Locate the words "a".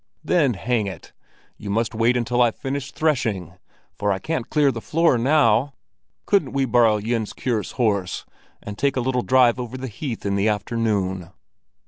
8.95-8.99